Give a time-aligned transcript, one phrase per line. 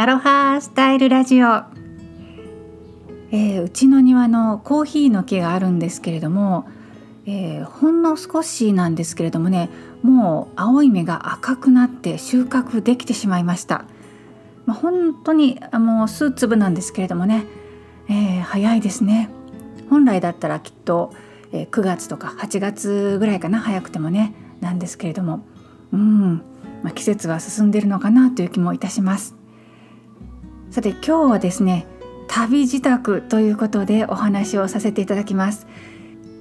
[0.00, 1.64] アロハスタイルラジオ、
[3.32, 6.68] えー、うちの庭のコーヒーの木があるんですけれども、
[7.26, 9.70] えー、ほんの少しなんですけれどもね
[10.04, 13.86] もう青い芽が赤くなって収穫できてしまいました、
[14.66, 17.44] まあ、本当にもう数粒なんですけれどもね、
[18.08, 19.30] えー、早いですね。
[19.90, 21.12] 本来だったらきっと、
[21.50, 25.44] え9月とか8月ぐらいかな早くてもねなんですけれども。
[25.90, 26.36] うん、
[26.84, 29.37] まあ、季節は進んでるのかなという気もいたします。
[30.78, 31.86] さて今日はですね
[32.28, 35.66] 旅自宅ということでお話をさせていただきます。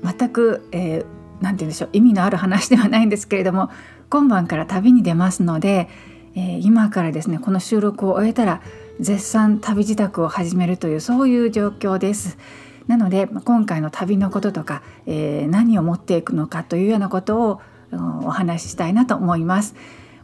[0.03, 1.07] 全く、えー、て
[1.41, 3.71] 言うんでしょう意味のある話ではないんですけれども
[4.11, 5.89] 今晩から旅に出ますので、
[6.35, 8.61] えー、今からですねこの収録を終えたら
[8.99, 12.37] 絶賛旅自宅を始めるというそういう状況です。
[12.85, 17.61] なので今回の旅のこととか、えー、何を持っていくのかというようなことを
[18.23, 19.73] お話ししたいなと思います。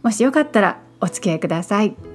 [0.03, 2.12] もしよかったらお付き合いください。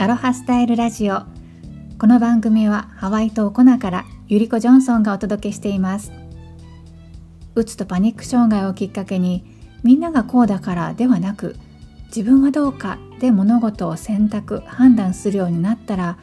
[0.00, 1.24] アロハスタイルラジオ。
[1.98, 6.10] この番組はハワイ島コナからゆりこジョンソンがお届けしています。
[7.54, 9.44] うつとパニック障害をきっかけに
[9.82, 11.54] みんながこうだからではなく
[12.06, 16.16] 自分はどうかで物事を選択判断するようになったら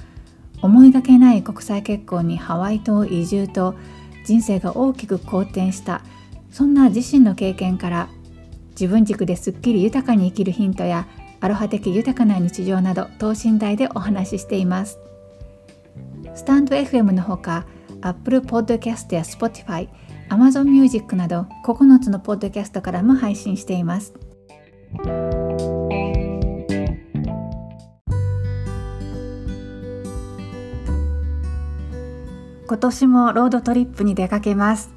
[0.64, 3.76] 思いがけない国際結婚にハワイ島移住と
[4.26, 6.02] 人生が大きく好転した
[6.50, 8.10] そんな自身の経験から
[8.72, 11.08] 自分軸ですっきり豊かに生きるヒントや
[11.40, 15.00] アロハ的豊かな日常など等身大でお話ししています。
[16.36, 17.66] スタンド FM のほか
[18.02, 19.90] Apple Podcast や Spotify
[20.30, 24.14] Amazon Music など9つのポッドキャストからも配信しています。
[32.68, 34.94] 今年もロードトリップに出かけます。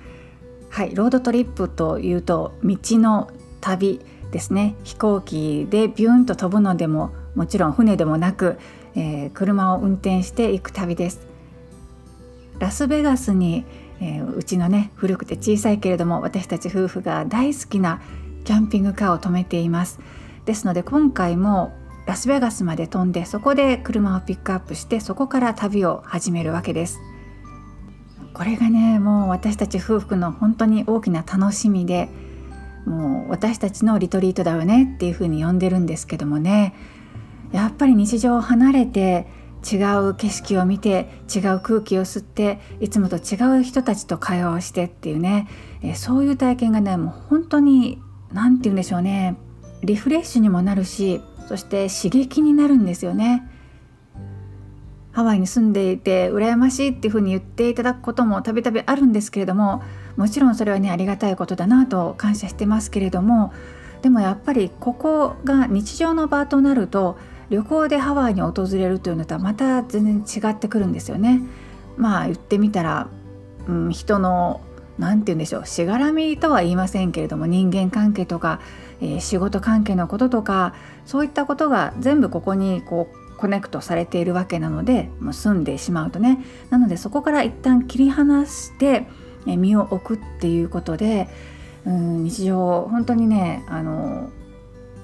[0.71, 4.01] はいロードトリップというと道の旅。
[4.31, 4.77] ですね。
[4.85, 8.59] 飛行機でビューンと飛ぶのでももちろん船でもなく、
[8.95, 11.27] えー、車を運転していく旅です。
[12.59, 13.65] ラスベガスに、
[14.01, 18.01] えー、うちのね古くて小さいけれども私たち夫婦が大好きな
[18.45, 19.99] キャンピングカーを止めています。
[20.45, 21.73] ですので今回も
[22.07, 26.99] ラスベガスまで飛んでそこで車をピックアップしてそこから旅を始めるわけです。
[28.33, 32.09] これがねもう私たち夫婦の本当に大きな楽しみで
[32.87, 36.75] もう私たちのリトリートだよねっていうふうに呼んでるんですけどもね。
[37.53, 39.27] やっぱり日常を離れて
[39.69, 45.49] 違う景色を見て違う空気を吸っていつもと違う人たちと会話をしてっていうね、
[45.83, 48.01] えそういう体験がねもう本当に
[48.33, 49.37] 何て言うんでしょうね。
[49.83, 53.49] リフレッシュにもなるしそして刺激になるんですよね。
[55.13, 59.83] ハワイに住んでいて羨ましいっていうふうに言っていただくこともたびたびあるんですけれども
[60.17, 63.53] もちろんそれはねありがたいことだなと感謝してますけれども
[64.03, 67.19] でもやっぱりここが日常の場となると
[67.51, 71.41] 旅行でハワイに訪れるというのとはまた全然違ってくるんですよね。
[71.97, 73.09] まあ言ってみたら、
[73.67, 74.61] うん、人の
[74.99, 78.61] 何て言うんでしょうしがらみとは言いませんけれども人間関係とか、
[79.01, 89.07] えー、仕事関係のこととかそういったことが全部ここにこうコネクトされているわけなのでもう住んでしまうとねなのでそこから一旦切り離して
[89.47, 91.27] 身を置くっていうことで
[91.87, 94.29] うん日常本当にねあの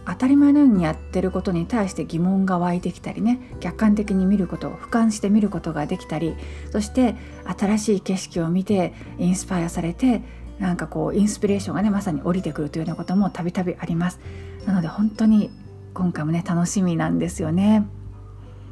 [0.05, 6.37] 当たり前のようにやってることに対して疑問が湧いてきたりね客観的に見ることを俯瞰して見ることができたり
[6.71, 7.17] そして
[7.59, 10.21] 新しい景色を見てインスパイアされて
[10.59, 14.21] なんかこうインスピレーションがねまさに降りてくるというようなこともたびたびあります
[14.67, 15.51] なので本当に
[15.95, 17.87] 今回もね楽しみなんですよね。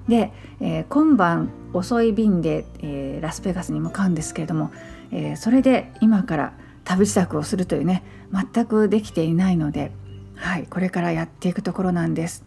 [0.08, 4.70] で、えー、今晩遅い便で、えー、ラスベガスに向かうんですけれども、
[5.10, 6.52] えー、それで今から
[6.84, 9.92] 旅支度をするというね全くできていないので、
[10.34, 12.44] はい、これからやっていくところなんです。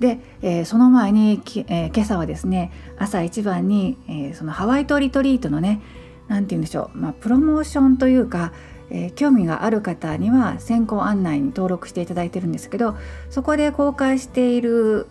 [0.00, 5.80] で、えー、その前に、えー、今朝はですね朝一番に、えー、そのハワイ島リトリートのね
[6.26, 8.52] 何て言うんでしょう、まあ、プロモーションというか、
[8.90, 12.96] えー、興味がある方には先行案内に登録していただいてるんですけど
[13.30, 15.06] そこで公開している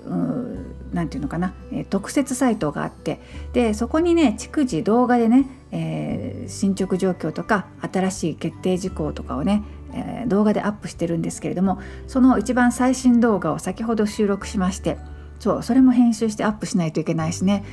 [0.93, 3.19] 何て言うのかな、えー、特設サイトがあって
[3.53, 14.97] でそこにね逐次動画でね、えー、進捗状況とか新しい決定事項とかをね、え動画でアップしてるんですけれどもその一番最新動画を先ほど収録しまして
[15.39, 17.63] そうそれも編集してアップしないといけないしね。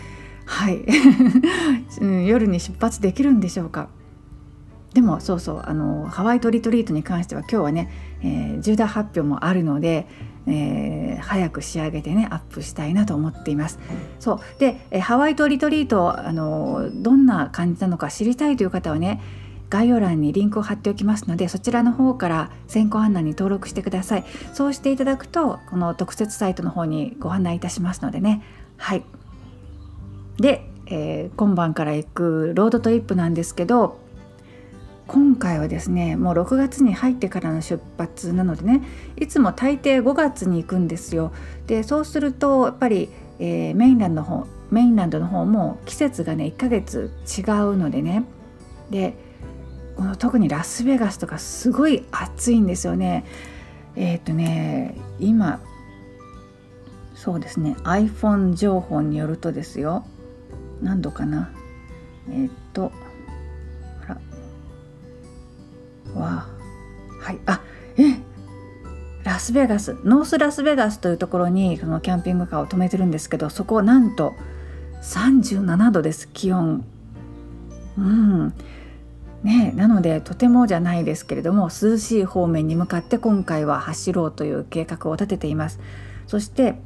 [0.47, 0.83] はい、
[2.27, 3.91] 夜に出発できるんでしょうか。
[4.95, 7.91] でもそうそうあのハワイトリトリートに関しては今日はね、
[8.23, 10.07] えー、重大発表もあるので、
[10.49, 13.79] えー、早く仕上げてねアップしたいなと思っています。
[14.19, 14.41] そう。
[14.59, 19.21] で、えハワイトリトリートあのどんな感じなのか知りたいという方はね
[19.71, 24.25] 概要欄にリンクを貼っておきますのでそちらの方から先行案内に登録してください。
[24.55, 28.43] そうしていただくとこの特設サイトの方にご案内いたしますのでね。
[28.77, 29.05] はい。
[30.39, 33.99] で、えー、今晩から行くロードトリップなんですけど
[35.09, 38.83] 今回はですねもう6月に入ってからの出発なのでね
[39.17, 41.33] いつも大抵5月に行くんですよ。
[41.67, 43.09] でそうするとやっぱり、
[43.39, 48.25] えー、メインランドの方メインランドの方も季節がね1ヶ月違うのでね。
[48.91, 49.15] で
[49.97, 53.25] この特にラスベガスとかすごい暑いんですよね。
[53.97, 55.61] えっ、ー、とね今
[57.15, 60.05] そうですね iPhone 情報によるとですよ。
[60.83, 61.51] 何度かな。
[62.31, 62.93] えっ、ー、と
[66.19, 66.47] らわ
[67.21, 67.61] はいあ
[67.97, 68.29] え
[69.25, 74.35] ラスベガスノースラスベガスというところにこのキャンピングカーを止めてるんですけどそこなんと
[75.03, 76.85] 37度です気温。
[77.97, 78.55] うん。
[79.45, 85.79] ねなのでとてもじゃないですけれども涼しい方面に向かって今回は走ろうという計画を立てています。
[86.27, 86.77] そして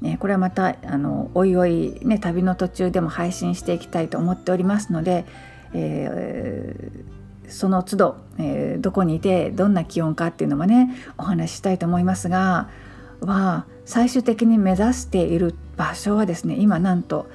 [0.00, 5.24] ね、これはまたあのおいおい、ね、旅の途中でも配信していきたいと思っておりますので、
[5.72, 7.04] えー、
[7.48, 12.68] その都度、えー、どこにいてどんな気温かっていうのもねお話ししたいと思いますが
[13.20, 17.26] は最終的に目指している場所はですね今なんと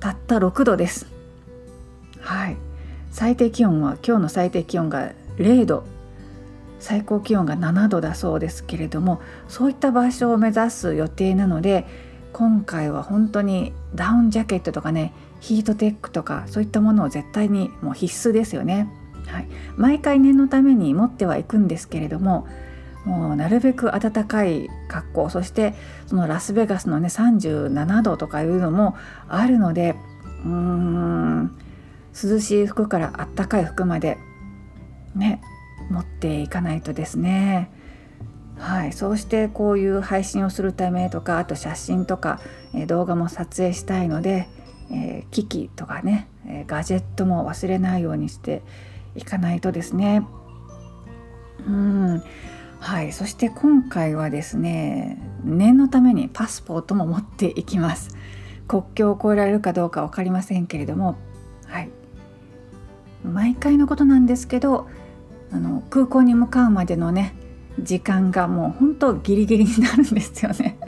[0.00, 1.06] たった6度です。
[2.20, 2.56] はい
[3.10, 5.84] 最低気温は今日の最低気温が0度
[6.78, 11.86] 最高気温が7度だそうですけれどもそういった場所を目指す予定なので
[12.32, 18.88] 今回は本当にダウンジャケットとかねヒートテックとかそういったものを絶対にもう必須ですよね。
[19.26, 22.46] はい、毎回念のために持ってはいくんですけれども
[23.04, 25.74] もうなるべく暖かい格好そして
[26.06, 28.96] そのラスベガスのね37度とかいうのも
[29.28, 29.94] あるので
[30.44, 31.56] うーん
[32.12, 34.18] 涼しい服からあったかい服まで
[35.14, 35.40] ね
[35.90, 37.70] 持っていかないとですね。
[38.58, 42.40] はい、そうしてこういう配信をするためとかあと写真とか、
[42.74, 44.48] え動画も撮影したいので、
[44.92, 48.62] えー、機器とかね、えガジェットも忘れないようにして
[49.14, 50.26] いかないとですね。
[51.66, 52.22] うん
[52.80, 58.16] はい、そして今回はですね念のためにパスポートも持っていきます
[58.66, 61.16] 国境を越えられるかどうか分かりませんけれども
[61.66, 61.90] はい
[63.22, 64.88] 毎回のことなんですけど
[65.52, 67.34] あの空港に向かうまでのね
[67.78, 70.79] 時間がもう本当ギリギリになるんですよね。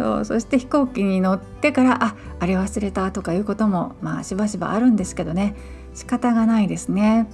[0.00, 5.54] そうそして飛行機に乗ってからああれ忘れたとかいうこともまあしばしばあるんですけどね
[5.94, 7.28] 仕方がないですね。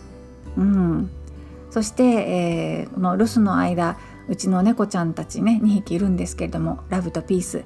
[0.56, 1.10] うん、
[1.70, 3.98] そして、えー、この留守の間
[4.28, 7.62] うちの猫ちゃんたちね2匹いるんですけれどもラブとピース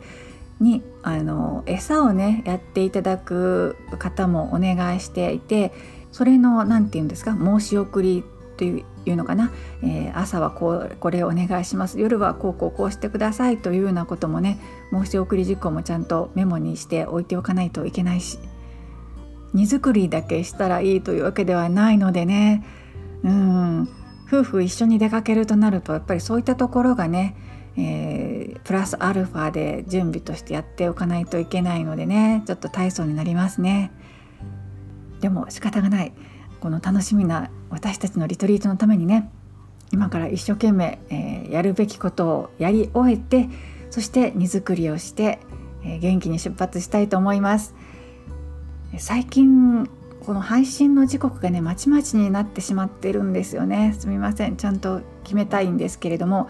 [0.61, 5.73] にあの餌をねやっていただく方もお願いしていて
[6.13, 8.25] それの何て言うんですか申し送り
[8.61, 9.51] というのかな、
[9.83, 11.99] えー、朝はこうこれお願いします。
[11.99, 14.59] 夜はこうこうこうしてくださいというようなこともね
[14.93, 18.39] 申し送り事項もちゃんとメモにして置いておかないといけないし
[19.55, 22.67] 荷造りだけしたらいいというわけではないのでね。
[23.23, 23.89] うん。
[24.29, 27.35] 夫婦一緒に出かけるとなるとやっぱりそういったところがね、
[27.77, 33.91] えー、プラスアルファで準備としてやっておかないといけないのでねちょっと大層になりますね。
[35.21, 36.13] でも仕方がない。
[36.61, 39.31] この楽しみな私たちのリトリートのためにね
[39.93, 43.49] 今から一生懸命、えー、やるべきことをやり終えて
[43.91, 45.41] そして荷造りをして、
[45.85, 47.75] えー、元気に出発したいと思います。
[48.99, 49.89] 最近
[50.25, 53.97] この配信の時刻がねまちまちになってしまってるんですよね。
[53.99, 54.57] すみません。
[54.57, 56.49] ちゃんと決めたいんですけれども、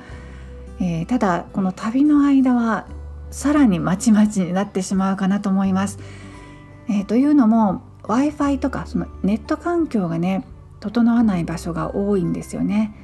[0.80, 2.86] えー、ただこの旅の間は
[3.30, 5.98] さらにまちまちになってしまうかなと思います、
[6.88, 10.44] えー、というのも w i f i とかそのネット環境がね
[10.80, 12.94] 整わない場所が多いんですよね。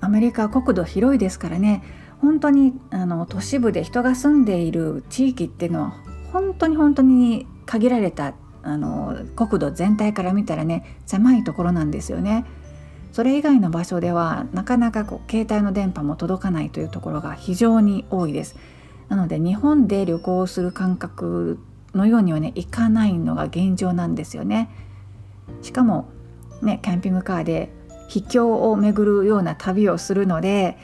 [0.00, 1.82] アメリカは国土広いですからね
[2.20, 5.94] 本当にあの都市部で人が住んでいる地域っていうのは
[6.32, 12.44] 本当に本当に限られたあの国土全体から見たらね狭いところなんですよね。
[13.12, 18.56] それ以外の場所ではなかなかこう携帯の電波も届かないというところが非常に多いです。
[19.08, 21.60] なので日本で旅行する感覚
[21.94, 24.68] のようにはねいかないのが現状なんですよね。
[25.62, 26.08] しかも
[26.62, 27.70] ねキャンピングカーで
[28.08, 30.76] 秘境を巡るような旅をするので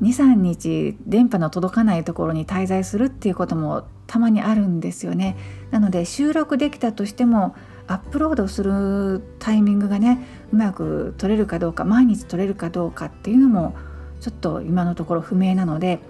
[0.00, 5.36] 23日電波の届かないところに滞在するっていうこともたまにあるんですよね。
[5.70, 7.54] なので収録できたとしても
[7.86, 10.18] アップロードするタイミングがね
[10.52, 13.74] うまく取れるかどうか毎日取れるかどうかっていうのも
[14.20, 16.00] ちょっと今のところ不明なので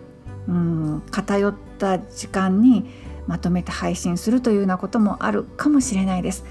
[0.49, 2.87] うん偏った時間に
[3.27, 6.45] まとめて配信するというようなこともあるかもしれないです。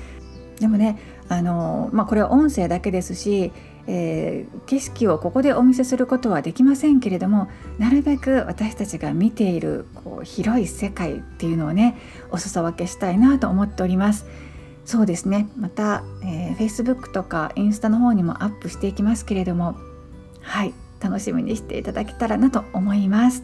[0.60, 1.00] でもね
[1.32, 3.54] あの、まあ、これは音声だけですし、
[3.88, 11.98] えー、景色をここでお見せすることはできませんけれどもなるべく私たちが見ているこう広い世界っていうのをね
[12.32, 14.26] お裾分けしたいなと思っております。
[14.84, 15.48] そうですね。
[15.58, 19.78] また、えー、Facebook とかインスタの方にもアップしていきますけれども
[20.42, 20.74] はい。
[21.00, 23.44] 楽しみにしていただけたらなと思います。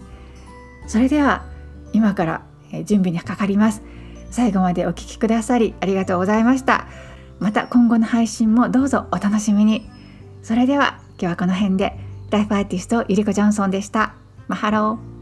[0.88, 1.46] それでは
[1.94, 2.42] 今から、
[2.84, 3.82] 準備にかかります。
[4.30, 6.86] 最後までお聴きくださりありがとうございました。
[7.40, 9.90] また今後の配信もどうぞお楽しみに。
[10.42, 12.08] それでは今日はこの辺で。
[12.30, 14.14] ライフアーティストゆりこジョンソンでした。
[14.48, 15.17] マハロー。